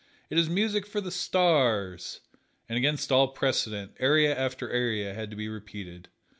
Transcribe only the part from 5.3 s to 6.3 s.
be repeated.